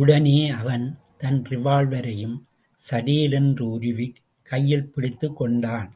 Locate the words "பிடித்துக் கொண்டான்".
4.90-5.90